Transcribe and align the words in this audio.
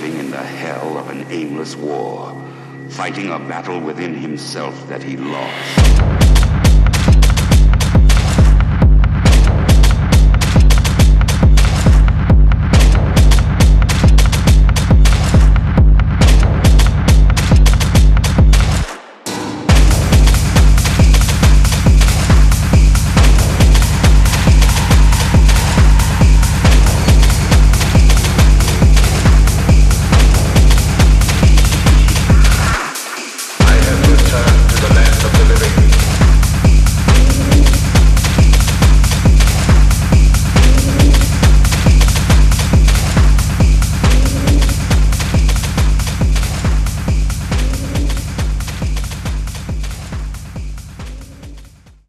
living 0.00 0.18
in 0.18 0.30
the 0.30 0.38
hell 0.38 0.96
of 0.96 1.10
an 1.10 1.26
aimless 1.30 1.76
war, 1.76 2.34
fighting 2.88 3.30
a 3.30 3.38
battle 3.38 3.78
within 3.78 4.14
himself 4.14 4.88
that 4.88 5.02
he 5.02 5.14
lost. 5.14 6.49